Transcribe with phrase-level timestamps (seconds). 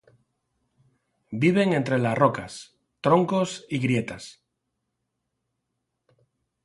[1.43, 2.57] Viven entre las rocas,
[3.01, 4.41] troncos y grietas.